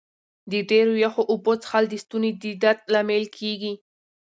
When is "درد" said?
2.63-2.81